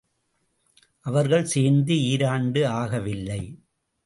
[1.05, 3.41] இவர்கள் சேர்ந்து ஈராண்டு ஆகவில்லை.